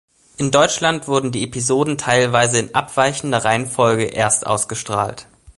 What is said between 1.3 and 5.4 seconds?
die Episoden teilweise in abweichender Reihenfolge erstausgestrahlt.